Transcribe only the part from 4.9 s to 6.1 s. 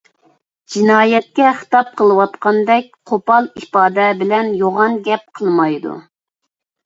گەپ قىلمايدۇ.